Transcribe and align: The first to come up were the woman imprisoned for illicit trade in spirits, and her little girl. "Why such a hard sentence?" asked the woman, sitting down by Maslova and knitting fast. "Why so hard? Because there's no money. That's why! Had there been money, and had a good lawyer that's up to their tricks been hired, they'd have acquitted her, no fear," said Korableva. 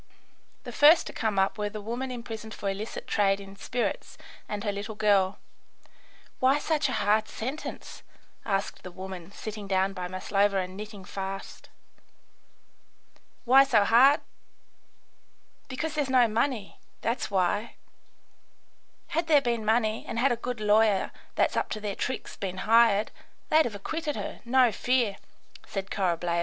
The 0.63 0.71
first 0.71 1.05
to 1.05 1.13
come 1.13 1.37
up 1.37 1.59
were 1.59 1.69
the 1.69 1.79
woman 1.79 2.09
imprisoned 2.09 2.55
for 2.55 2.67
illicit 2.67 3.05
trade 3.05 3.39
in 3.39 3.55
spirits, 3.55 4.17
and 4.49 4.63
her 4.63 4.71
little 4.71 4.95
girl. 4.95 5.37
"Why 6.39 6.57
such 6.57 6.89
a 6.89 6.93
hard 6.93 7.27
sentence?" 7.27 8.01
asked 8.43 8.81
the 8.81 8.89
woman, 8.89 9.31
sitting 9.31 9.67
down 9.67 9.93
by 9.93 10.07
Maslova 10.07 10.57
and 10.57 10.75
knitting 10.75 11.05
fast. 11.05 11.69
"Why 13.45 13.63
so 13.63 13.83
hard? 13.83 14.21
Because 15.67 15.93
there's 15.93 16.09
no 16.09 16.27
money. 16.27 16.79
That's 17.01 17.29
why! 17.29 17.75
Had 19.09 19.27
there 19.27 19.39
been 19.39 19.63
money, 19.63 20.03
and 20.07 20.17
had 20.17 20.31
a 20.31 20.35
good 20.35 20.59
lawyer 20.59 21.11
that's 21.35 21.55
up 21.55 21.69
to 21.73 21.79
their 21.79 21.95
tricks 21.95 22.35
been 22.35 22.65
hired, 22.65 23.11
they'd 23.49 23.65
have 23.65 23.75
acquitted 23.75 24.15
her, 24.15 24.41
no 24.45 24.71
fear," 24.71 25.17
said 25.67 25.91
Korableva. 25.91 26.39